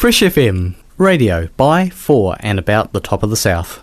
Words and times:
Fresh 0.00 0.20
FM, 0.20 0.76
radio 0.96 1.48
by, 1.58 1.90
for, 1.90 2.34
and 2.40 2.58
about 2.58 2.94
the 2.94 3.00
top 3.00 3.22
of 3.22 3.28
the 3.28 3.36
South. 3.36 3.82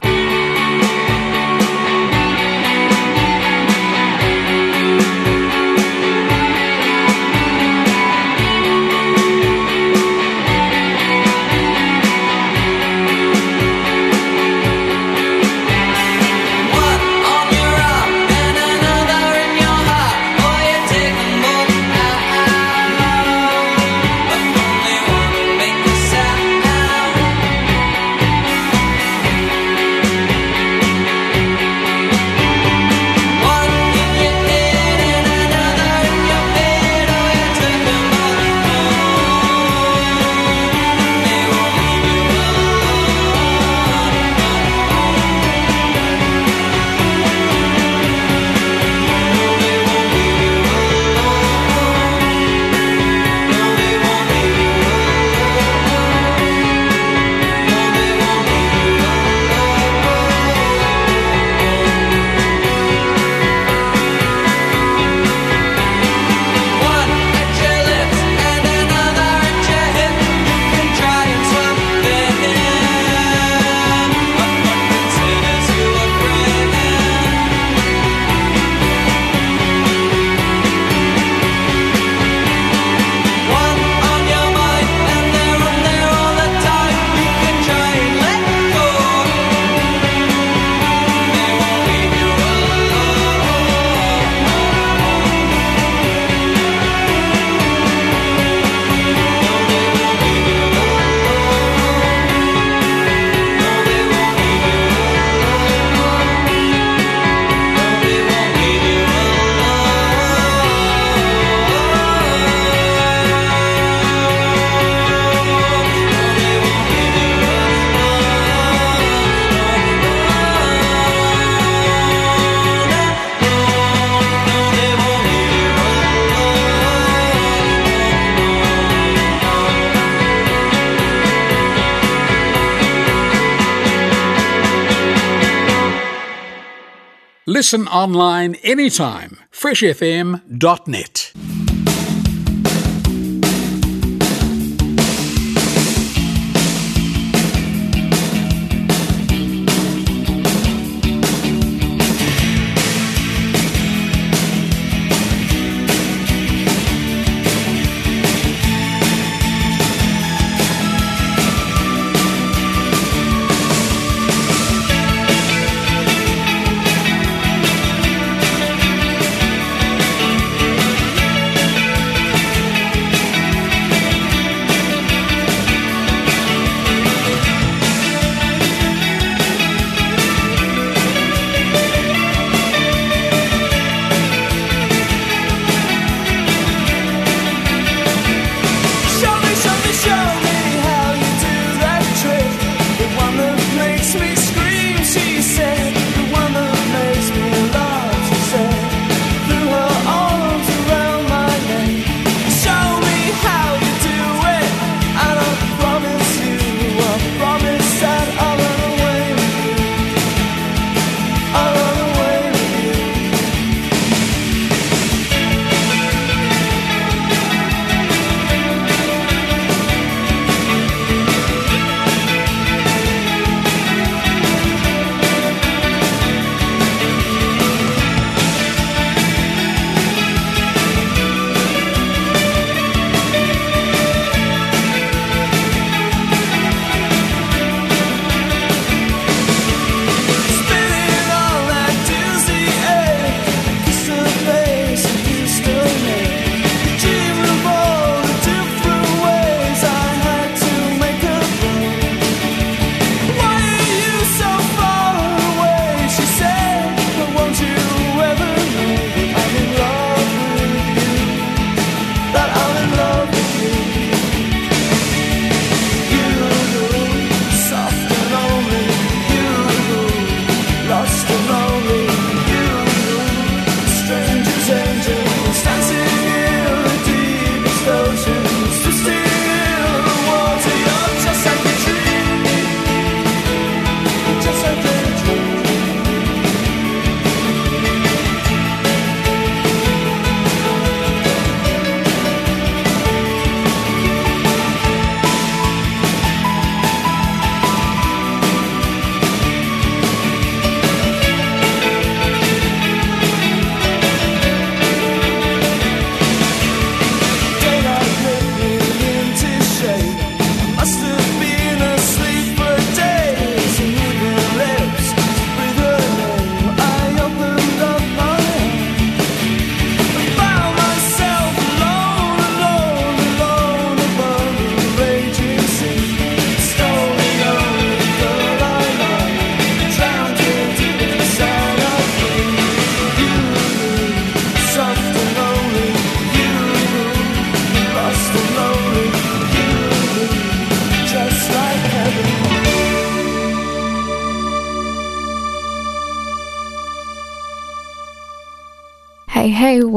Listen 137.57 137.87
online 137.87 138.53
anytime. 138.61 139.39
freshfm.net. 139.51 141.26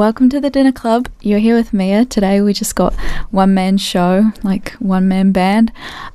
welcome 0.00 0.30
to 0.30 0.40
the 0.40 0.48
Dinner 0.48 0.72
Club. 0.72 1.10
You're 1.20 1.40
here 1.40 1.54
with 1.54 1.74
Mia. 1.74 2.06
Today 2.06 2.40
we 2.40 2.54
just 2.54 2.74
got 2.74 2.94
one 3.30 3.52
man 3.52 3.76
show, 3.76 4.32
like 4.42 4.70
one 4.78 5.08
man 5.08 5.30
band. 5.30 5.70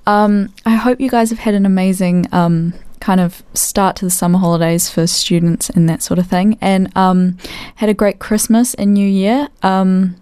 Um, 0.08 0.52
I 0.66 0.72
hope 0.72 1.00
you 1.00 1.08
guys 1.08 1.30
have 1.30 1.38
had 1.38 1.54
an 1.54 1.68
amazing 1.68 2.26
um, 2.32 2.74
kind 3.00 3.20
of 3.20 3.44
start 3.54 3.96
to 3.98 4.06
the 4.06 4.10
summer 4.10 4.40
holidays 4.40 4.90
for 4.90 5.06
students 5.06 5.70
and 5.70 5.88
that 5.88 6.02
sort 6.02 6.18
of 6.18 6.26
thing, 6.26 6.58
and 6.62 6.92
um, 6.98 7.38
had 7.76 7.88
a 7.88 7.94
great 7.94 8.18
Christmas 8.18 8.74
and 8.74 8.92
New 8.92 9.08
Year. 9.08 9.50
Um, 9.62 10.16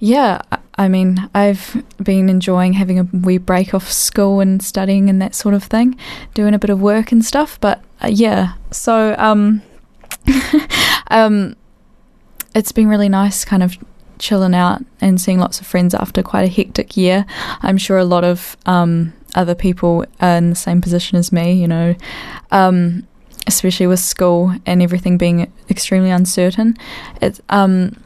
yeah, 0.00 0.42
I 0.74 0.88
mean, 0.88 1.30
I've 1.32 1.84
been 2.02 2.28
enjoying 2.28 2.72
having 2.72 2.98
a 2.98 3.04
wee 3.04 3.38
break 3.38 3.74
off 3.74 3.88
school 3.92 4.40
and 4.40 4.60
studying 4.60 5.08
and 5.08 5.22
that 5.22 5.36
sort 5.36 5.54
of 5.54 5.62
thing, 5.62 5.96
doing 6.34 6.52
a 6.52 6.58
bit 6.58 6.70
of 6.70 6.80
work 6.80 7.12
and 7.12 7.24
stuff, 7.24 7.60
but 7.60 7.80
uh, 8.02 8.08
yeah, 8.10 8.54
so. 8.72 9.14
um, 9.18 9.62
um 11.12 11.54
it's 12.54 12.72
been 12.72 12.88
really 12.88 13.08
nice 13.08 13.44
kind 13.44 13.62
of 13.62 13.76
chilling 14.18 14.54
out 14.54 14.82
and 15.00 15.20
seeing 15.20 15.38
lots 15.38 15.60
of 15.60 15.66
friends 15.66 15.94
after 15.94 16.22
quite 16.22 16.42
a 16.42 16.48
hectic 16.48 16.96
year. 16.96 17.24
I'm 17.62 17.78
sure 17.78 17.98
a 17.98 18.04
lot 18.04 18.24
of 18.24 18.56
um, 18.66 19.12
other 19.34 19.54
people 19.54 20.04
are 20.20 20.36
in 20.36 20.50
the 20.50 20.56
same 20.56 20.80
position 20.80 21.18
as 21.18 21.32
me, 21.32 21.52
you 21.52 21.68
know, 21.68 21.94
um, 22.50 23.06
especially 23.46 23.86
with 23.86 24.00
school 24.00 24.54
and 24.66 24.82
everything 24.82 25.18
being 25.18 25.52
extremely 25.70 26.10
uncertain. 26.10 26.76
It's, 27.20 27.40
um, 27.48 28.02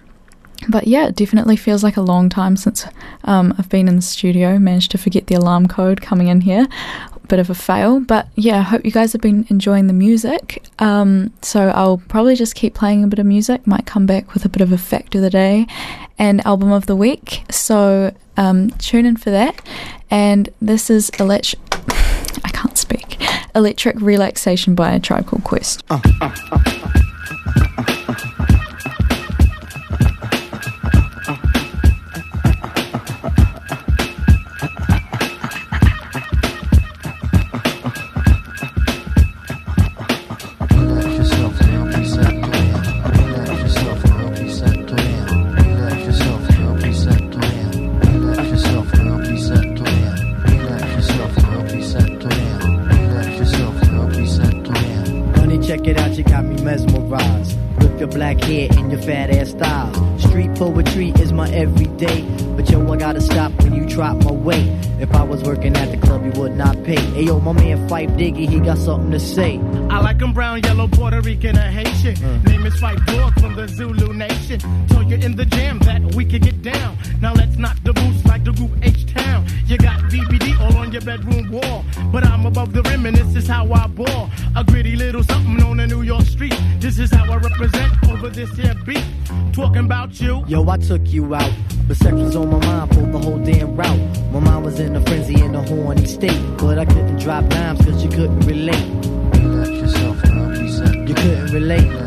but 0.69 0.87
yeah, 0.87 1.09
it 1.09 1.17
definitely 1.17 1.57
feels 1.57 1.83
like 1.83 1.97
a 1.97 2.03
long 2.03 2.29
time 2.29 2.57
since 2.57 2.87
um, 3.25 3.55
I've 3.59 3.69
been 3.69 3.89
in 3.89 3.97
the 3.97 4.03
studio. 4.03 4.59
Managed 4.59 4.93
to 4.93 4.99
forget 4.99 5.27
the 5.27 5.35
alarm 5.35 5.67
code 5.67 6.01
coming 6.01 6.29
in 6.29 6.43
here, 6.43 6.67
bit 7.33 7.39
of 7.39 7.49
a 7.49 7.55
fail. 7.55 7.99
But 7.99 8.29
yeah, 8.35 8.59
I 8.59 8.61
hope 8.61 8.85
you 8.85 8.91
guys 8.91 9.15
have 9.15 9.23
been 9.23 9.47
enjoying 9.49 9.87
the 9.87 9.95
music. 9.95 10.63
Um, 10.79 11.33
so 11.41 11.71
I'll 11.71 11.97
probably 11.97 12.37
just 12.37 12.55
keep 12.55 12.75
playing 12.75 13.03
a 13.03 13.07
bit 13.07 13.19
of 13.19 13.25
music, 13.25 13.67
might 13.67 13.87
come 13.87 14.05
back 14.05 14.35
with 14.35 14.45
a 14.45 14.51
bit 14.51 14.61
of 14.61 14.71
a 14.71 14.75
of 14.75 15.11
the 15.23 15.31
day 15.31 15.67
and 16.19 16.45
album 16.47 16.71
of 16.71 16.85
the 16.85 16.95
week. 16.95 17.45
So 17.51 18.15
um, 18.37 18.69
tune 18.73 19.07
in 19.07 19.17
for 19.17 19.31
that. 19.31 19.67
And 20.11 20.51
this 20.61 20.91
is 20.91 21.09
Electric. 21.19 21.63
I 22.45 22.51
can't 22.53 22.77
speak. 22.77 23.17
Electric 23.55 23.99
Relaxation 23.99 24.75
by 24.75 24.93
a 24.93 25.01
Tribe 25.01 25.27
Called 25.27 25.45
Quest. 25.45 25.83
Uh, 25.89 26.01
uh, 26.21 26.37
uh. 26.51 26.82
yo, 67.33 67.41
my 67.41 67.53
man 67.53 67.89
Phife 67.89 68.11
Diggy, 68.19 68.49
he 68.49 68.61
got 68.61 68.79
something 68.79 69.11
to 69.11 69.21
say. 69.21 69.59
I 69.89 70.01
like 70.01 70.21
him 70.21 70.33
brown, 70.33 70.63
yellow, 70.63 70.89
Puerto 70.89 71.21
Rican, 71.21 71.57
or 71.57 71.71
Haitian. 71.79 72.15
Mm. 72.17 72.49
Name 72.49 72.67
is 72.67 72.75
Phife 72.75 73.05
Dawg 73.07 73.33
from 73.41 73.55
the 73.55 73.67
Zulu 73.69 74.13
Nation. 74.13 74.61
Told 74.89 75.09
you 75.11 75.17
in 75.17 75.37
the 75.37 75.47
jam 75.47 75.79
that 75.81 76.15
we 76.15 76.25
could 76.25 76.43
get 76.43 76.61
down. 76.63 76.97
Now 77.21 77.33
let's 77.33 77.57
knock 77.57 77.77
the 77.85 77.93
boots 77.93 78.25
like 78.27 78.45
the 78.45 78.53
group 78.53 78.73
H 78.83 79.07
Town. 79.15 79.47
You 79.67 79.79
got 79.79 79.99
BBD 80.11 80.59
all 80.61 80.77
on 80.77 80.93
your 80.93 81.03
bedroom 81.03 81.51
wall. 81.51 81.85
But 82.13 82.25
I'm 82.25 82.45
above 82.45 82.73
the 82.73 82.83
rim, 82.83 83.07
and 83.07 83.17
this 83.17 83.35
is 83.35 83.47
how 83.49 83.73
I 83.73 83.87
ball. 83.87 84.31
A 84.57 84.65
gritty 84.65 84.97
little 84.97 85.23
something 85.23 85.63
on 85.63 85.81
a 85.81 85.87
New 85.87 86.03
York 86.03 86.25
street. 86.25 86.59
This 86.81 86.99
is 86.99 87.11
how 87.11 87.25
I 87.33 87.37
represent 87.37 87.93
over 88.11 88.29
this 88.29 88.51
here 88.57 88.75
beat. 88.85 89.05
Talking 89.53 89.87
about 89.87 90.21
you. 90.21 90.45
Yo, 90.47 90.69
I 90.69 90.77
took 90.77 91.07
you 91.09 91.35
out 91.35 91.53
but 91.93 91.99
sex 91.99 92.15
was 92.15 92.37
on 92.37 92.49
my 92.49 92.59
mind 92.59 92.95
for 92.95 93.03
the 93.03 93.19
whole 93.19 93.37
damn 93.37 93.77
route. 93.77 94.01
My 94.33 94.39
mind 94.39 94.65
was 94.65 94.81
in 94.81 94.97
a 94.97 95.01
frenzy 95.03 95.35
in 95.35 95.55
a 95.55 95.63
horny 95.63 96.07
state. 96.07 96.41
But 96.57 96.79
I 96.79 96.87
couldn't 96.87 97.19
drop 97.19 97.47
dimes 97.51 97.85
cause 97.85 98.03
you 98.03 98.09
couldn't 98.09 98.41
relate. 98.47 98.89
You 101.07 101.15
couldn't 101.15 101.53
relate. 101.53 102.02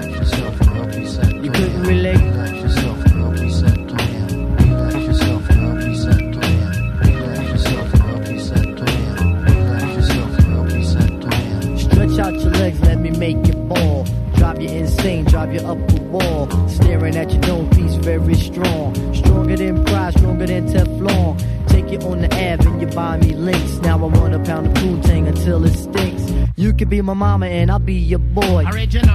mama 27.16 27.48
and 27.48 27.72
I'll 27.72 27.80
be 27.80 27.94
your 27.94 28.20
boy. 28.20 28.66
Original. 28.72 29.15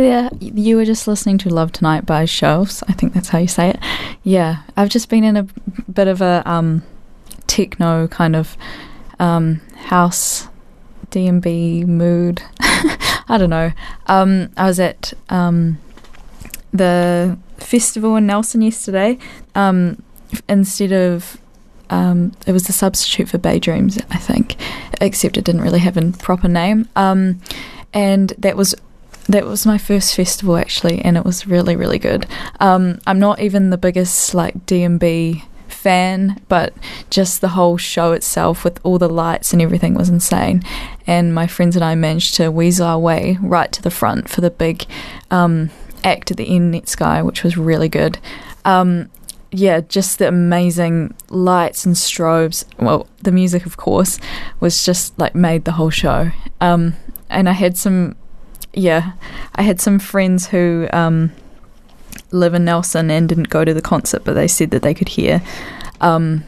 There. 0.00 0.30
You 0.40 0.76
were 0.76 0.84
just 0.84 1.06
listening 1.06 1.38
to 1.38 1.48
Love 1.48 1.72
Tonight 1.72 2.06
by 2.06 2.24
Shelves. 2.24 2.82
I 2.88 2.92
think 2.92 3.12
that's 3.14 3.28
how 3.28 3.38
you 3.38 3.48
say 3.48 3.70
it. 3.70 3.78
Yeah, 4.22 4.62
I've 4.76 4.88
just 4.88 5.08
been 5.08 5.24
in 5.24 5.36
a 5.36 5.42
bit 5.92 6.08
of 6.08 6.20
a 6.20 6.42
um, 6.46 6.82
techno 7.46 8.08
kind 8.08 8.36
of 8.36 8.56
um, 9.18 9.60
house 9.76 10.48
D&B 11.10 11.84
mood. 11.84 12.42
I 12.60 13.36
don't 13.38 13.50
know. 13.50 13.72
Um, 14.06 14.50
I 14.56 14.66
was 14.66 14.80
at 14.80 15.12
um, 15.28 15.78
the 16.72 17.38
festival 17.58 18.16
in 18.16 18.26
Nelson 18.26 18.62
yesterday. 18.62 19.18
Um, 19.54 20.02
instead 20.48 20.92
of 20.92 21.38
um, 21.90 22.32
it 22.46 22.52
was 22.52 22.68
a 22.68 22.72
substitute 22.72 23.28
for 23.28 23.38
Bay 23.38 23.58
Dreams, 23.58 23.98
I 24.10 24.16
think, 24.16 24.56
except 25.00 25.36
it 25.36 25.44
didn't 25.44 25.62
really 25.62 25.80
have 25.80 25.96
a 25.96 26.12
proper 26.12 26.48
name. 26.48 26.88
Um, 26.96 27.40
and 27.92 28.32
that 28.38 28.56
was 28.56 28.74
that 29.32 29.46
was 29.46 29.66
my 29.66 29.78
first 29.78 30.14
festival 30.14 30.56
actually, 30.56 31.00
and 31.02 31.16
it 31.16 31.24
was 31.24 31.46
really 31.46 31.76
really 31.76 31.98
good. 31.98 32.26
Um, 32.60 32.98
I'm 33.06 33.18
not 33.18 33.40
even 33.40 33.70
the 33.70 33.78
biggest 33.78 34.34
like 34.34 34.66
D&B 34.66 35.44
fan, 35.68 36.40
but 36.48 36.74
just 37.08 37.40
the 37.40 37.48
whole 37.48 37.76
show 37.76 38.12
itself 38.12 38.64
with 38.64 38.80
all 38.84 38.98
the 38.98 39.08
lights 39.08 39.52
and 39.52 39.62
everything 39.62 39.94
was 39.94 40.08
insane. 40.08 40.62
And 41.06 41.34
my 41.34 41.46
friends 41.46 41.76
and 41.76 41.84
I 41.84 41.94
managed 41.94 42.34
to 42.36 42.50
weasel 42.50 42.86
our 42.86 42.98
way 42.98 43.38
right 43.40 43.72
to 43.72 43.82
the 43.82 43.90
front 43.90 44.28
for 44.28 44.40
the 44.40 44.50
big 44.50 44.84
um, 45.30 45.70
act 46.04 46.30
at 46.30 46.36
the 46.36 46.54
end, 46.54 46.74
Netsky, 46.74 47.24
which 47.24 47.42
was 47.42 47.56
really 47.56 47.88
good. 47.88 48.18
Um, 48.64 49.10
yeah, 49.52 49.80
just 49.80 50.18
the 50.18 50.28
amazing 50.28 51.14
lights 51.28 51.84
and 51.84 51.96
strobes. 51.96 52.64
Well, 52.78 53.08
the 53.22 53.32
music, 53.32 53.66
of 53.66 53.76
course, 53.76 54.18
was 54.60 54.84
just 54.84 55.18
like 55.18 55.34
made 55.34 55.64
the 55.64 55.72
whole 55.72 55.90
show. 55.90 56.30
Um, 56.60 56.94
and 57.28 57.48
I 57.48 57.52
had 57.52 57.76
some, 57.76 58.16
yeah, 58.72 59.12
I 59.54 59.62
had 59.62 59.80
some 59.80 59.98
friends 59.98 60.48
who 60.48 60.88
um, 60.92 61.32
live 62.30 62.54
in 62.54 62.64
Nelson 62.64 63.10
and 63.10 63.28
didn't 63.28 63.48
go 63.48 63.64
to 63.64 63.74
the 63.74 63.82
concert, 63.82 64.24
but 64.24 64.34
they 64.34 64.48
said 64.48 64.70
that 64.70 64.82
they 64.82 64.94
could 64.94 65.08
hear, 65.08 65.42
um, 66.00 66.44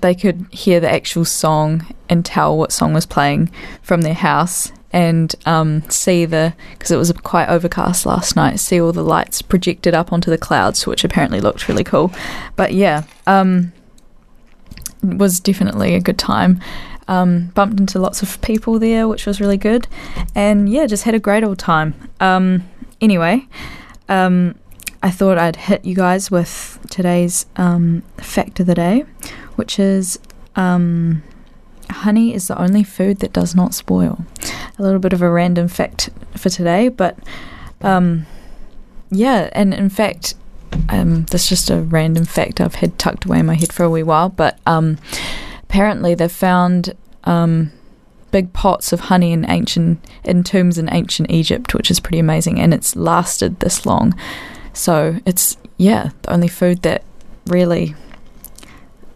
they 0.00 0.14
could 0.14 0.46
hear 0.50 0.80
the 0.80 0.90
actual 0.90 1.24
song 1.24 1.86
and 2.08 2.24
tell 2.24 2.56
what 2.56 2.72
song 2.72 2.94
was 2.94 3.06
playing 3.06 3.50
from 3.82 4.02
their 4.02 4.14
house. 4.14 4.72
And 4.94 5.34
um, 5.46 5.88
see 5.88 6.26
the 6.26 6.52
because 6.72 6.90
it 6.90 6.98
was 6.98 7.10
quite 7.22 7.48
overcast 7.48 8.04
last 8.04 8.36
night. 8.36 8.60
See 8.60 8.78
all 8.78 8.92
the 8.92 9.02
lights 9.02 9.40
projected 9.40 9.94
up 9.94 10.12
onto 10.12 10.30
the 10.30 10.36
clouds, 10.36 10.86
which 10.86 11.02
apparently 11.02 11.40
looked 11.40 11.66
really 11.66 11.82
cool. 11.82 12.12
But 12.56 12.74
yeah, 12.74 13.04
um, 13.26 13.72
it 15.02 15.16
was 15.16 15.40
definitely 15.40 15.94
a 15.94 16.00
good 16.00 16.18
time. 16.18 16.60
Um, 17.12 17.48
bumped 17.54 17.78
into 17.78 17.98
lots 17.98 18.22
of 18.22 18.40
people 18.40 18.78
there, 18.78 19.06
which 19.06 19.26
was 19.26 19.38
really 19.38 19.58
good, 19.58 19.86
and 20.34 20.66
yeah, 20.66 20.86
just 20.86 21.04
had 21.04 21.14
a 21.14 21.18
great 21.18 21.44
old 21.44 21.58
time. 21.58 21.92
Um, 22.20 22.66
anyway, 23.02 23.46
um, 24.08 24.54
I 25.02 25.10
thought 25.10 25.36
I'd 25.36 25.56
hit 25.56 25.84
you 25.84 25.94
guys 25.94 26.30
with 26.30 26.78
today's 26.88 27.44
um, 27.56 28.02
fact 28.16 28.60
of 28.60 28.66
the 28.66 28.74
day, 28.74 29.04
which 29.56 29.78
is 29.78 30.18
um, 30.56 31.22
honey 31.90 32.32
is 32.32 32.48
the 32.48 32.58
only 32.58 32.82
food 32.82 33.18
that 33.18 33.34
does 33.34 33.54
not 33.54 33.74
spoil. 33.74 34.24
A 34.78 34.82
little 34.82 35.00
bit 35.00 35.12
of 35.12 35.20
a 35.20 35.28
random 35.30 35.68
fact 35.68 36.08
for 36.34 36.48
today, 36.48 36.88
but 36.88 37.18
um, 37.82 38.24
yeah, 39.10 39.50
and 39.52 39.74
in 39.74 39.90
fact, 39.90 40.34
that's 40.88 41.46
just 41.46 41.68
a 41.68 41.76
random 41.76 42.24
fact 42.24 42.58
I've 42.58 42.76
had 42.76 42.98
tucked 42.98 43.26
away 43.26 43.40
in 43.40 43.46
my 43.46 43.54
head 43.56 43.70
for 43.70 43.84
a 43.84 43.90
wee 43.90 44.02
while. 44.02 44.30
But 44.30 44.58
apparently, 44.66 46.14
they've 46.14 46.32
found 46.32 46.94
um, 47.24 47.72
big 48.30 48.52
pots 48.52 48.92
of 48.92 49.00
honey 49.00 49.32
in 49.32 49.48
ancient 49.48 50.04
in 50.24 50.42
tombs 50.42 50.78
in 50.78 50.92
ancient 50.92 51.30
Egypt, 51.30 51.74
which 51.74 51.90
is 51.90 52.00
pretty 52.00 52.18
amazing, 52.18 52.60
and 52.60 52.74
it's 52.74 52.96
lasted 52.96 53.60
this 53.60 53.86
long. 53.86 54.14
So 54.72 55.18
it's 55.26 55.56
yeah, 55.76 56.10
the 56.22 56.32
only 56.32 56.48
food 56.48 56.82
that 56.82 57.04
really 57.46 57.94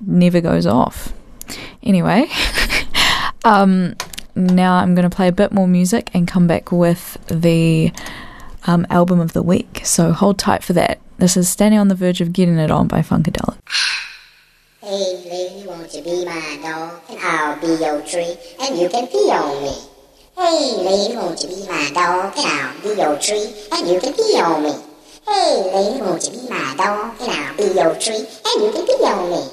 never 0.00 0.40
goes 0.40 0.66
off. 0.66 1.12
Anyway, 1.82 2.26
um, 3.44 3.94
now 4.34 4.76
I'm 4.76 4.94
going 4.94 5.08
to 5.08 5.14
play 5.14 5.28
a 5.28 5.32
bit 5.32 5.52
more 5.52 5.68
music 5.68 6.10
and 6.12 6.28
come 6.28 6.46
back 6.46 6.70
with 6.72 7.16
the 7.28 7.92
um, 8.66 8.86
album 8.90 9.20
of 9.20 9.32
the 9.32 9.42
week. 9.42 9.80
So 9.84 10.12
hold 10.12 10.38
tight 10.38 10.62
for 10.62 10.72
that. 10.74 11.00
This 11.18 11.36
is 11.36 11.48
Standing 11.48 11.80
on 11.80 11.88
the 11.88 11.94
Verge 11.94 12.20
of 12.20 12.32
Getting 12.32 12.58
It 12.58 12.70
On 12.70 12.86
by 12.88 13.00
Funkadelic. 13.00 13.56
Hey 14.86 15.18
lady, 15.28 15.66
won't 15.66 15.90
you 15.92 16.00
be 16.00 16.24
my 16.24 16.58
dog 16.62 17.02
and 17.10 17.18
I'll 17.18 17.60
be 17.60 17.74
your 17.82 18.00
tree 18.02 18.38
and 18.60 18.78
you 18.78 18.88
can 18.88 19.08
pee 19.08 19.32
on 19.32 19.64
me. 19.64 19.74
Hey 20.38 20.76
lady, 20.78 21.16
won't 21.16 21.42
you 21.42 21.48
be 21.48 21.66
my 21.66 21.90
dog 21.92 22.32
and 22.38 22.46
I'll 22.46 22.80
be 22.82 22.90
your 22.94 23.18
tree 23.18 23.52
and 23.72 23.88
you 23.88 23.98
can 23.98 24.12
pee 24.14 24.38
on 24.38 24.62
me. 24.62 24.76
Hey 25.26 25.72
lady, 25.74 26.00
won't 26.00 26.22
you 26.22 26.30
be 26.38 26.48
my 26.48 26.72
dog 26.76 27.20
and 27.20 27.32
I'll 27.32 27.56
be 27.56 27.64
your 27.74 27.96
tree 27.98 28.28
and 28.46 28.62
you 28.62 28.70
can 28.70 28.86
pee 28.86 29.02
on 29.02 29.28
me. 29.28 29.50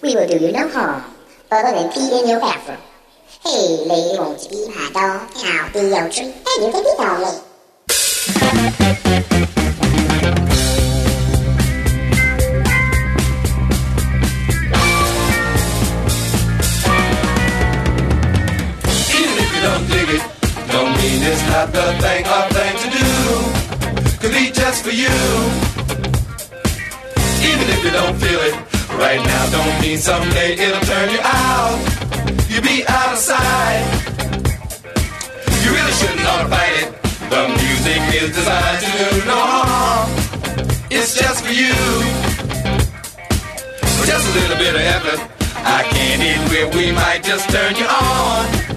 We 0.00 0.16
will 0.16 0.26
do 0.26 0.38
you 0.38 0.50
no 0.50 0.66
harm 0.66 1.04
other 1.52 1.72
than 1.76 1.92
pee 1.92 2.18
in 2.18 2.26
your 2.26 2.40
bathroom. 2.40 2.80
Hey 3.44 3.84
lady, 3.84 4.16
won't 4.18 4.42
you 4.44 4.48
be 4.48 4.66
my 4.68 4.88
dog 4.94 5.30
and 5.44 5.60
I'll 5.60 5.70
be 5.74 5.80
your 5.94 6.08
tree 6.08 6.32
and 6.32 6.64
you 6.64 6.72
can 6.72 6.82
pee 6.82 6.96
on 7.04 7.20
me. 7.20 7.36
Mean 21.02 21.22
it's 21.22 21.44
not 21.48 21.72
the 21.72 21.86
thing 22.04 22.22
or 22.28 22.44
thing 22.56 22.74
to 22.84 22.88
do. 23.00 23.08
Could 24.20 24.34
be 24.36 24.50
just 24.52 24.84
for 24.84 24.94
you. 25.02 25.16
Even 27.50 27.66
if 27.74 27.80
you 27.84 27.90
don't 27.90 28.16
feel 28.20 28.40
it 28.48 28.56
right 29.04 29.22
now, 29.24 29.42
don't 29.50 29.80
mean 29.80 29.98
someday 29.98 30.52
it'll 30.54 30.84
turn 30.92 31.08
you 31.10 31.20
out. 31.22 31.78
You'll 32.48 32.62
be 32.62 32.84
out 32.86 33.12
of 33.12 33.18
sight. 33.18 33.84
You 35.62 35.70
really 35.76 35.94
shouldn't 35.98 36.26
ought 36.30 36.42
to 36.44 36.48
fight 36.48 36.74
it. 36.82 36.88
The 37.32 37.42
music 37.60 38.00
is 38.20 38.30
designed 38.34 38.80
to 38.84 38.90
do 39.00 39.08
no 39.32 39.38
harm. 39.54 40.08
It's 40.90 41.14
just 41.14 41.44
for 41.44 41.52
you. 41.52 41.76
Just 44.10 44.24
a 44.28 44.32
little 44.40 44.58
bit 44.58 44.74
of 44.74 44.80
effort, 44.80 45.20
I 45.64 45.84
can't 45.84 46.10
where 46.50 46.68
we 46.76 46.90
might 46.92 47.22
just 47.22 47.48
turn 47.48 47.76
you 47.76 47.86
on. 47.86 48.69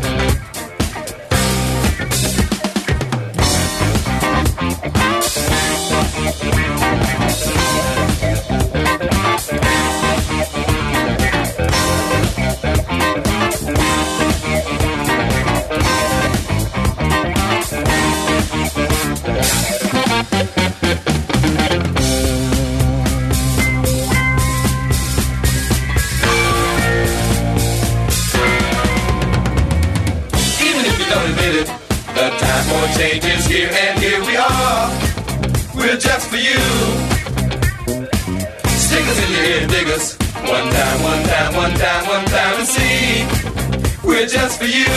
Just 44.34 44.58
for 44.58 44.66
you. 44.66 44.90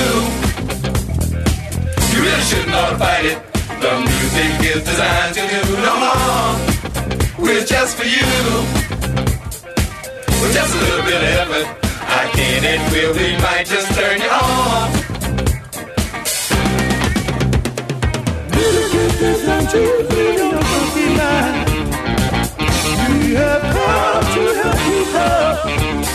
You 2.11 2.19
really 2.25 2.45
shouldn't 2.49 2.75
ought 2.75 2.89
to 2.89 2.97
fight 2.97 3.27
it. 3.27 3.39
The 3.83 3.93
music 4.01 4.53
is 4.65 4.83
designed 4.83 5.35
to 5.35 5.43
do 5.43 5.61
no 5.77 5.93
harm. 5.93 6.57
We're 7.39 7.67
just 7.67 7.99
for 7.99 8.07
you. 8.07 8.25
With 10.41 10.55
just 10.55 10.75
a 10.75 10.79
little 10.79 11.05
bit 11.05 11.21
of 11.21 11.29
effort, 11.43 11.67
I 12.09 12.31
can 12.33 12.65
and 12.65 12.83
will, 12.93 13.13
we 13.13 13.37
might 13.45 13.67
just 13.67 13.93
turn 13.93 14.17
you 14.25 14.31
on. 14.31 14.91
Music 18.57 18.95
is 19.05 19.13
designed 19.21 19.69
to 19.69 19.81
We 23.13 23.35
have 23.35 23.65
come 23.77 24.25
to 24.35 24.43
help 24.63 25.15
love. 25.15 26.06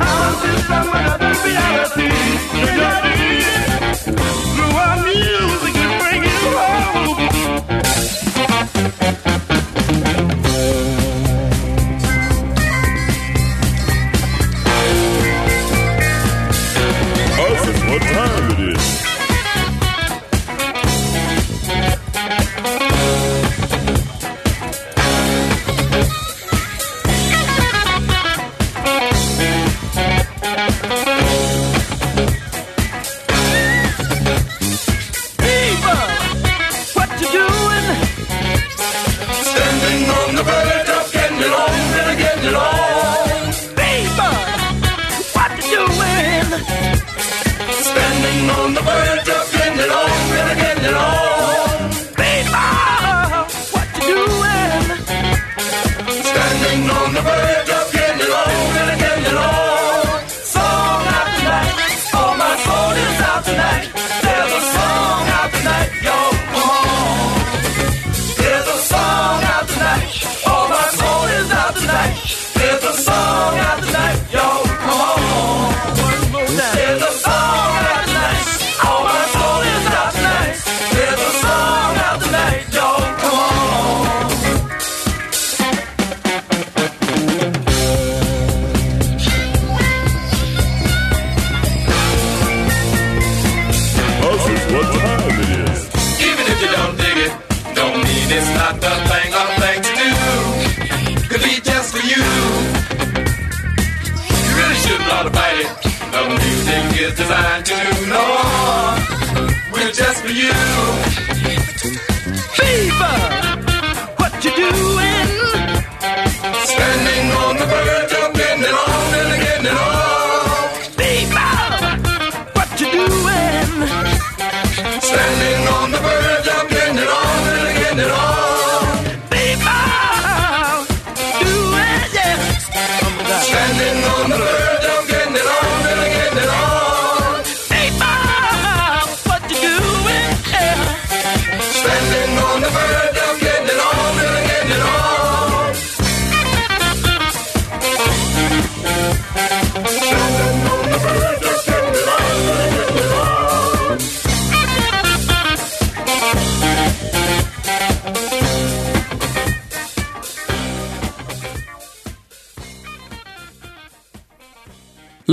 Our 0.00 0.32
system 0.40 0.88
another 0.94 1.34
reality. 1.44 2.08
Reality. 2.54 3.07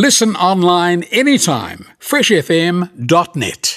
Listen 0.05 0.35
online 0.35 1.01
anytime. 1.05 1.87
freshfm.net. 1.99 3.74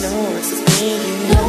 No 0.00 0.08
wants 0.32 0.50
to 0.58 0.64
be 0.80 1.41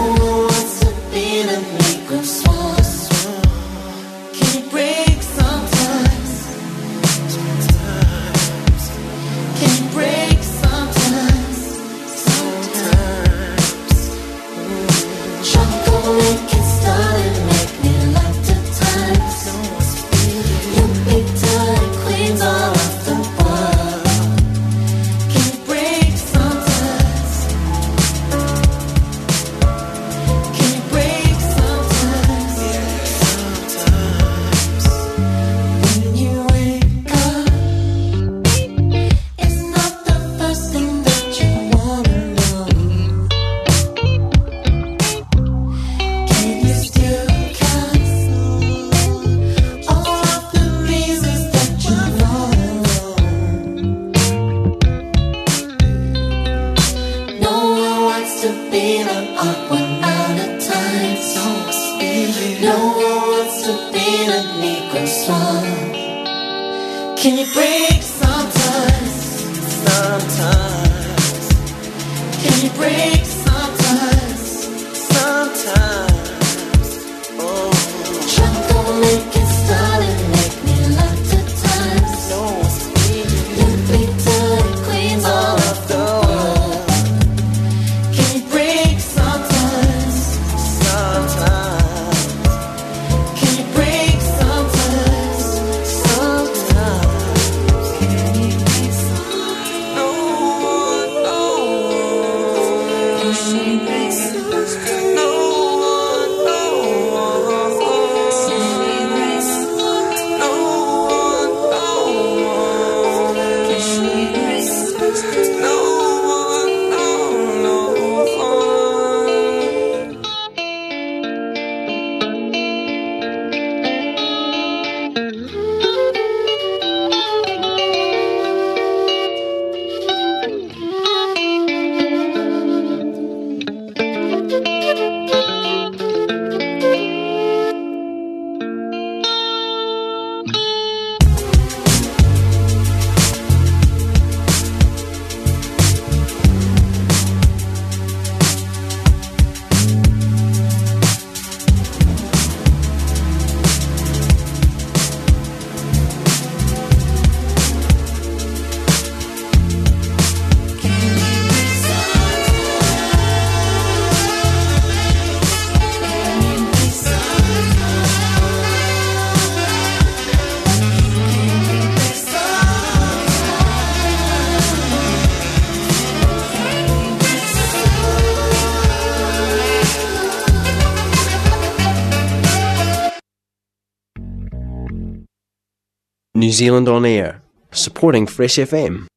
New 186.54 186.58
Zealand 186.58 186.88
On 186.88 187.04
Air, 187.04 187.42
supporting 187.72 188.28
Fresh 188.28 188.58
FM. 188.60 189.08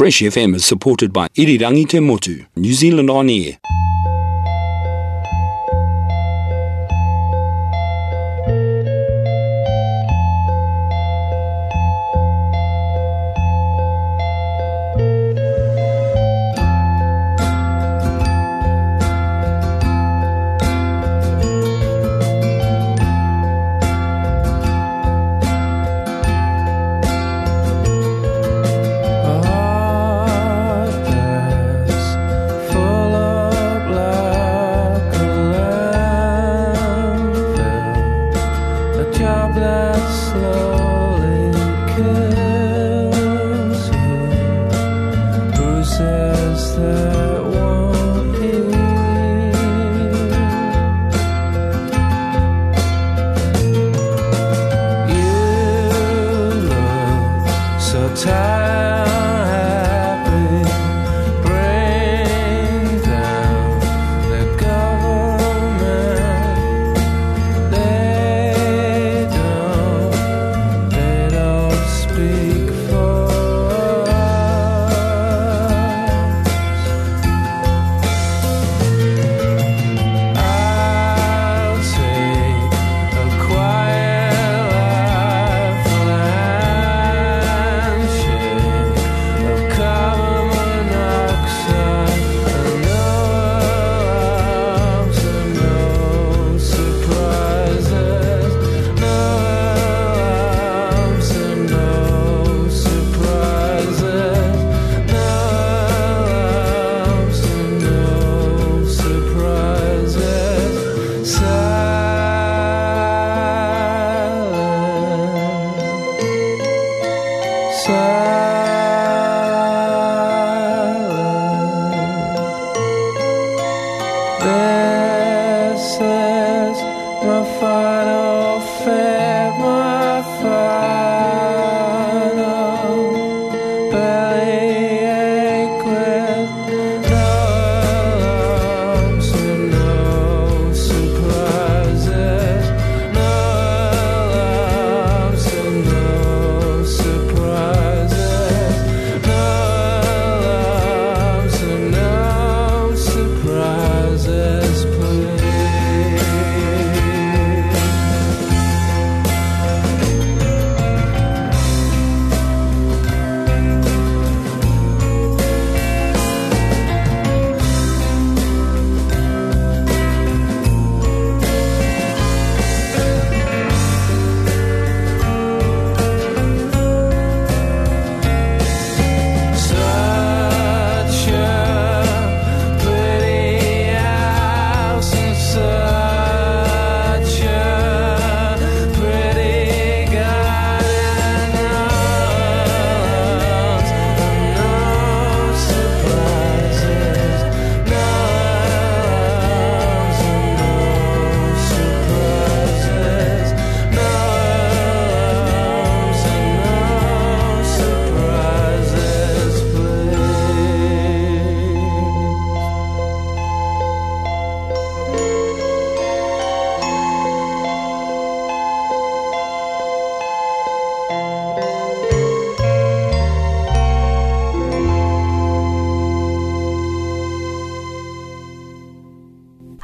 Fresh 0.00 0.22
FM 0.22 0.54
is 0.54 0.64
supported 0.64 1.12
by 1.12 1.28
Irirangi 1.36 1.86
Te 1.86 2.00
Motu, 2.00 2.46
New 2.56 2.72
Zealand 2.72 3.10
On 3.10 3.28
Air, 3.28 3.58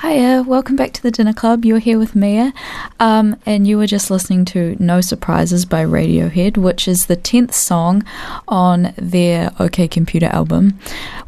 Hiya, 0.07 0.45
welcome 0.45 0.77
back 0.77 0.93
to 0.93 1.03
the 1.03 1.11
Dinner 1.11 1.33
Club. 1.33 1.65
You're 1.65 1.81
here 1.81 1.99
with 1.99 2.15
Mia, 2.15 2.53
um, 3.01 3.35
and 3.45 3.67
you 3.67 3.77
were 3.77 3.89
just 3.89 4.09
listening 4.09 4.45
to 4.45 4.77
No 4.79 5.01
Surprises 5.01 5.65
by 5.65 5.85
Radiohead, 5.85 6.57
which 6.57 6.87
is 6.87 7.07
the 7.07 7.17
10th 7.17 7.53
song 7.53 8.05
on 8.47 8.95
their 8.95 9.51
OK 9.59 9.89
Computer 9.89 10.27
album, 10.27 10.79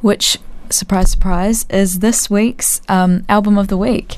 which, 0.01 0.39
surprise, 0.71 1.11
surprise, 1.11 1.67
is 1.69 1.99
this 1.99 2.31
week's 2.31 2.81
um, 2.89 3.25
album 3.29 3.59
of 3.59 3.67
the 3.67 3.77
week. 3.77 4.17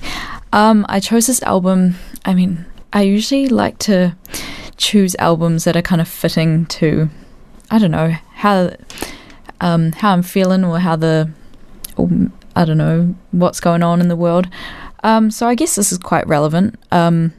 Um, 0.53 0.85
I 0.91 1.01
chose 1.01 1.27
this 1.27 1.43
album, 1.43 1.95
I 2.27 2.35
mean, 2.35 2.67
I 2.93 3.01
usually 3.01 3.49
like 3.49 3.79
to 3.79 4.15
choose 4.77 5.17
albums 5.19 5.65
that 5.65 5.75
are 5.75 5.81
kind 5.81 6.03
of 6.03 6.09
fitting 6.09 6.67
to, 6.67 7.09
I 7.71 7.79
don't 7.79 7.93
know, 7.93 8.11
how, 8.35 8.75
um, 9.63 9.93
how 9.93 10.13
I'm 10.13 10.23
feeling 10.23 10.67
or 10.67 10.81
how 10.81 10.97
the, 10.97 11.31
or 11.97 12.11
I 12.61 12.67
don't 12.67 12.79
know 12.79 13.15
what's 13.31 13.59
going 13.59 13.83
on 13.83 14.01
in 14.01 14.09
the 14.09 14.17
world. 14.17 14.47
Um, 15.03 15.31
so 15.31 15.49
I 15.49 15.55
guess 15.55 15.77
this 15.77 15.93
is 15.93 15.99
quite 15.99 16.27
relevant. 16.27 16.79
Um, 16.93 17.33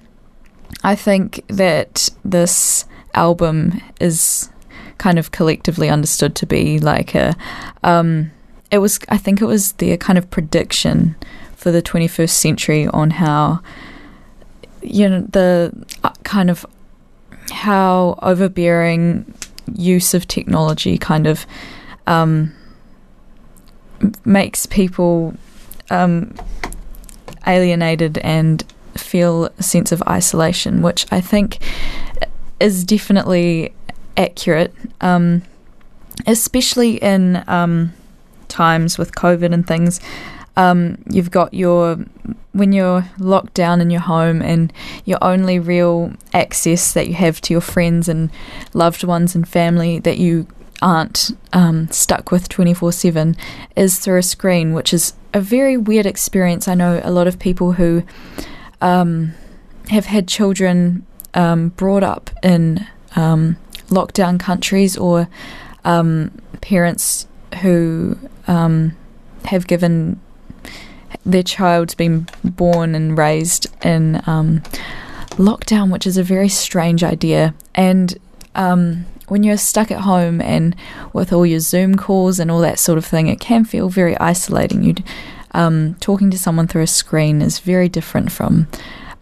I 0.84 0.95
think 0.95 1.45
that 1.47 2.09
this 2.26 2.86
album 3.13 3.80
is 3.99 4.49
kind 4.97 5.19
of 5.19 5.32
collectively 5.32 5.89
understood 5.89 6.36
to 6.36 6.45
be 6.47 6.80
like 6.80 7.13
a. 7.13 7.36
Um, 7.84 8.32
it 8.72 8.80
was. 8.80 8.99
I 9.09 9.17
think 9.17 9.41
it 9.41 9.45
was 9.45 9.74
their 9.74 9.95
kind 9.95 10.17
of 10.17 10.30
prediction 10.32 11.15
for 11.55 11.72
the 11.72 11.84
21st 11.84 12.30
century 12.30 12.88
on 12.88 13.11
how 13.11 13.61
you 14.82 15.07
know 15.07 15.22
the 15.22 15.72
uh, 16.03 16.09
kind 16.24 16.49
of 16.49 16.65
how 17.51 18.17
overbearing 18.24 19.32
use 19.76 20.15
of 20.15 20.28
technology 20.28 20.97
kind 20.97 21.28
of 21.28 21.45
um, 22.07 22.51
makes 24.25 24.65
people 24.65 25.33
um, 25.89 26.33
alienated 27.45 28.17
and 28.19 28.63
feel 28.95 29.45
a 29.57 29.63
sense 29.63 29.91
of 29.91 30.01
isolation, 30.03 30.81
which 30.81 31.05
I 31.11 31.21
think 31.21 31.59
is 32.59 32.83
definitely 32.83 33.73
accurate, 34.17 34.73
um, 35.01 35.43
especially 36.27 36.97
in 36.97 37.43
um, 37.47 37.93
times 38.47 38.97
with 38.97 39.13
COVID 39.13 39.53
and 39.53 39.65
things. 39.65 39.99
Um, 40.57 40.97
you've 41.09 41.31
got 41.31 41.53
your 41.53 41.97
when 42.53 42.73
you're 42.73 43.05
locked 43.17 43.53
down 43.53 43.79
in 43.79 43.89
your 43.89 44.01
home 44.01 44.41
and 44.41 44.73
your 45.05 45.17
only 45.21 45.57
real 45.57 46.11
access 46.33 46.91
that 46.91 47.07
you 47.07 47.13
have 47.13 47.39
to 47.39 47.53
your 47.53 47.61
friends 47.61 48.09
and 48.09 48.29
loved 48.73 49.05
ones 49.05 49.33
and 49.35 49.47
family 49.47 49.99
that 49.99 50.17
you 50.17 50.45
aren't 50.82 51.32
um, 51.53 51.89
stuck 51.91 52.32
with 52.32 52.49
24 52.49 52.91
7 52.91 53.36
is 53.75 53.99
through 53.99 54.17
a 54.17 54.23
screen, 54.23 54.73
which 54.73 54.93
is 54.93 55.13
a 55.34 55.41
very 55.41 55.77
weird 55.77 56.05
experience. 56.05 56.67
I 56.67 56.73
know 56.73 57.01
a 57.03 57.11
lot 57.11 57.27
of 57.27 57.39
people 57.39 57.73
who 57.73 58.03
um, 58.82 59.34
have 59.89 60.05
had 60.05 60.27
children 60.27 61.05
um, 61.34 61.69
brought 61.69 62.03
up 62.03 62.29
in 62.43 62.86
um, 63.15 63.57
lockdown 63.89 64.39
countries 64.39 64.97
or 64.97 65.27
um, 65.86 66.32
parents 66.61 67.27
who 67.61 68.17
um, 68.47 68.95
have 69.45 69.67
given 69.67 70.19
their 71.25 71.43
child's 71.43 71.93
been 71.93 72.27
born 72.43 72.95
and 72.95 73.17
raised 73.17 73.67
in 73.86 74.21
lockdown, 75.38 75.91
which 75.91 76.07
is 76.07 76.17
a 76.17 76.23
very 76.23 76.49
strange 76.49 77.03
idea. 77.03 77.53
And 77.75 78.17
um, 78.55 79.05
when 79.28 79.43
you're 79.43 79.57
stuck 79.57 79.91
at 79.91 80.01
home 80.01 80.41
and 80.41 80.76
with 81.13 81.32
all 81.32 81.45
your 81.45 81.59
Zoom 81.59 81.95
calls 81.95 82.39
and 82.39 82.51
all 82.51 82.59
that 82.59 82.80
sort 82.80 82.97
of 82.97 83.05
thing, 83.05 83.28
it 83.28 83.39
can 83.39 83.65
feel 83.65 83.89
very 83.89 84.17
isolating. 84.17 84.84
You, 84.84 84.95
um, 85.51 85.95
talking 85.99 86.32
to 86.32 86.38
someone 86.38 86.67
through 86.67 86.84
a 86.84 86.88
screen 86.88 87.41
is 87.41 87.59
very 87.59 87.89
different 87.89 88.32
from 88.32 88.67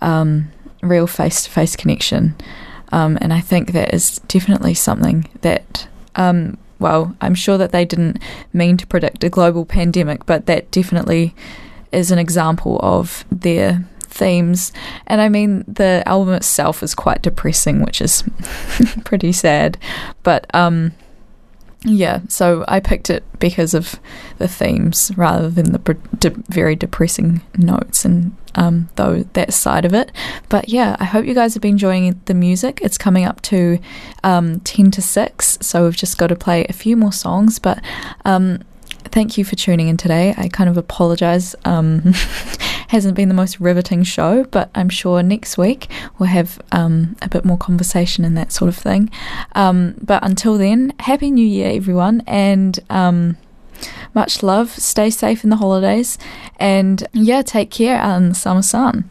um, 0.01 0.51
real 0.81 1.07
face-to-face 1.07 1.75
connection, 1.75 2.35
um, 2.91 3.17
and 3.21 3.33
I 3.33 3.41
think 3.41 3.73
that 3.73 3.93
is 3.93 4.19
definitely 4.27 4.73
something 4.73 5.29
that. 5.41 5.87
Um, 6.15 6.57
well, 6.79 7.13
I'm 7.19 7.35
sure 7.35 7.57
that 7.57 7.73
they 7.73 7.83
didn't 7.83 8.19
mean 8.53 8.77
to 8.77 8.87
predict 8.87 9.23
a 9.25 9.29
global 9.29 9.65
pandemic, 9.65 10.25
but 10.25 10.45
that 10.45 10.71
definitely 10.71 11.35
is 11.91 12.09
an 12.09 12.19
example 12.19 12.79
of 12.81 13.25
their 13.29 13.83
themes. 14.09 14.71
And 15.07 15.21
I 15.21 15.29
mean, 15.29 15.63
the 15.67 16.03
album 16.05 16.33
itself 16.33 16.83
is 16.83 16.95
quite 16.95 17.21
depressing, 17.21 17.83
which 17.83 18.01
is 18.01 18.23
pretty 19.05 19.31
sad. 19.31 19.77
But 20.23 20.53
um, 20.53 20.93
yeah, 21.83 22.21
so 22.27 22.65
I 22.67 22.81
picked 22.81 23.09
it 23.09 23.23
because 23.39 23.73
of 23.73 23.99
the 24.37 24.47
themes 24.47 25.11
rather 25.15 25.49
than 25.49 25.71
the 25.71 25.97
de- 26.19 26.43
very 26.49 26.75
depressing 26.75 27.41
notes 27.57 28.03
and 28.03 28.35
um, 28.55 28.89
though 28.95 29.23
that 29.33 29.53
side 29.53 29.85
of 29.85 29.93
it. 29.93 30.11
But 30.49 30.67
yeah, 30.67 30.97
I 30.99 31.05
hope 31.05 31.25
you 31.25 31.33
guys 31.33 31.53
have 31.53 31.61
been 31.61 31.71
enjoying 31.71 32.19
the 32.25 32.33
music. 32.33 32.79
It's 32.81 32.97
coming 32.97 33.23
up 33.23 33.41
to 33.43 33.79
um, 34.23 34.59
10 34.61 34.91
to 34.91 35.01
6, 35.01 35.59
so 35.61 35.85
we've 35.85 35.95
just 35.95 36.17
got 36.17 36.27
to 36.27 36.35
play 36.35 36.65
a 36.67 36.73
few 36.73 36.97
more 36.97 37.13
songs. 37.13 37.59
But 37.59 37.81
um, 38.25 38.59
thank 39.11 39.37
you 39.37 39.45
for 39.45 39.55
tuning 39.55 39.87
in 39.87 39.97
today. 39.97 40.33
I 40.37 40.47
kind 40.47 40.69
of 40.69 40.77
apologize. 40.77 41.55
Um, 41.65 42.13
hasn't 42.89 43.15
been 43.15 43.29
the 43.29 43.35
most 43.35 43.59
riveting 43.59 44.03
show, 44.03 44.43
but 44.45 44.69
I'm 44.73 44.89
sure 44.89 45.21
next 45.21 45.57
week 45.57 45.87
we'll 46.17 46.29
have 46.29 46.59
um, 46.71 47.15
a 47.21 47.29
bit 47.29 47.45
more 47.45 47.57
conversation 47.57 48.25
and 48.25 48.35
that 48.35 48.51
sort 48.51 48.67
of 48.67 48.75
thing. 48.75 49.11
Um, 49.53 49.95
but 50.01 50.23
until 50.23 50.57
then, 50.57 50.93
Happy 50.99 51.29
New 51.29 51.45
Year, 51.45 51.71
everyone, 51.71 52.23
and 52.25 52.79
um, 52.89 53.37
much 54.15 54.41
love. 54.41 54.71
Stay 54.71 55.11
safe 55.11 55.43
in 55.43 55.51
the 55.51 55.57
holidays, 55.57 56.17
and 56.57 57.07
yeah, 57.13 57.43
take 57.43 57.69
care 57.69 57.99
out 57.99 58.17
in 58.17 58.29
the 58.29 58.35
summer 58.35 58.63
sun. 58.63 59.09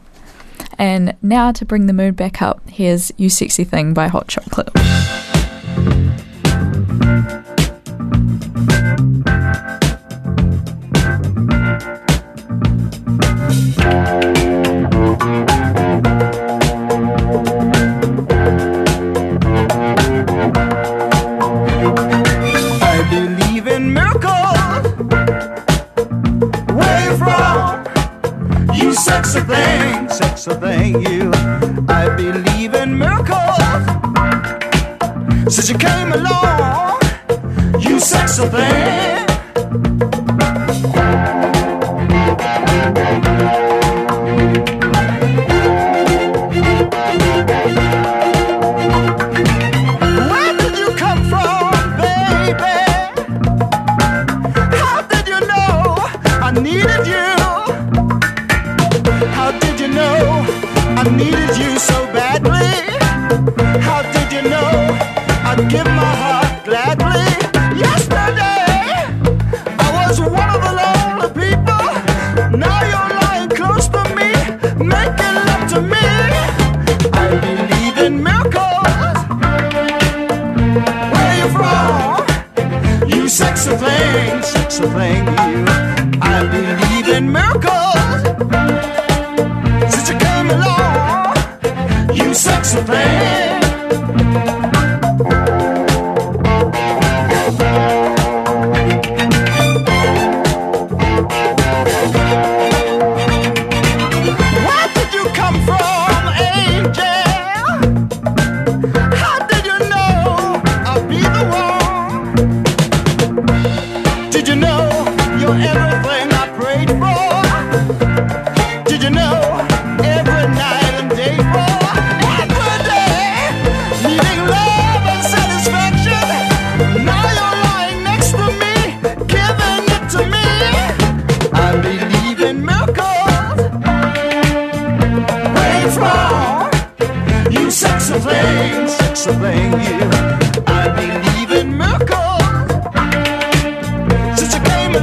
And 0.77 1.15
now 1.21 1.51
to 1.53 1.65
bring 1.65 1.87
the 1.87 1.93
mood 1.93 2.15
back 2.15 2.41
up, 2.41 2.61
here's 2.69 3.11
You 3.17 3.29
Sexy 3.29 3.63
Thing 3.63 3.93
by 3.93 4.07
Hot 4.07 4.27
Chocolate. 4.27 4.69
You 13.59 13.71
from? 27.17 27.85
You 37.81 37.99
sexy 37.99 38.45
thing, 38.47 39.27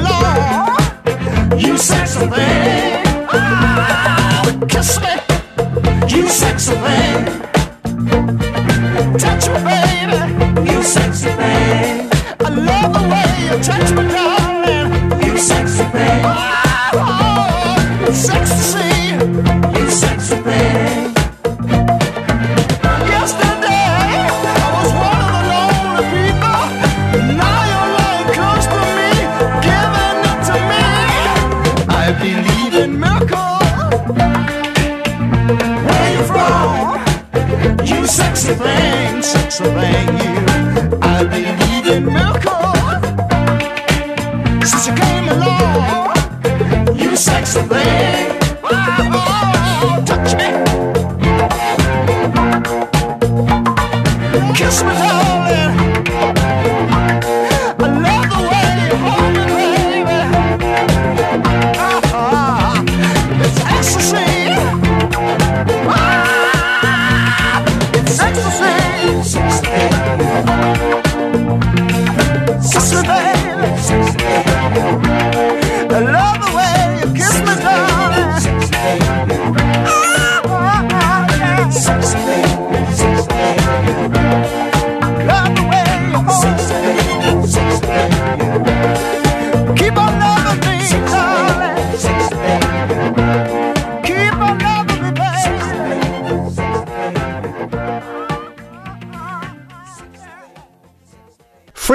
law. 0.02 0.76
You 1.56 1.76
said 1.78 2.06
something. 2.06 2.55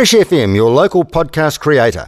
Fresh 0.02 0.14
FM, 0.14 0.56
your 0.56 0.72
local 0.72 1.04
podcast 1.06 1.60
creator. 1.60 2.08